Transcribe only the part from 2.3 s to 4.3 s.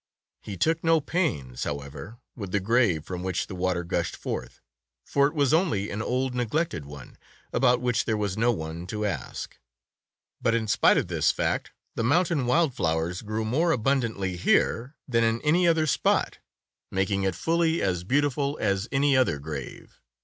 with the grave from which the water gushed